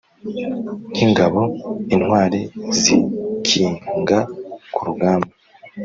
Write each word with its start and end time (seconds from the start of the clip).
nk’ingabo 0.93 1.41
intwari 1.93 2.39
zikinga 2.81 4.19
ku 4.73 4.79
rugamba. 4.87 5.31